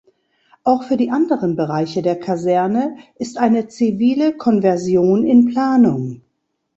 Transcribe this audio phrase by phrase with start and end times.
[0.63, 6.23] Auch für die anderen Bereiche der Kaserne ist eine zivile Konversion in Planung.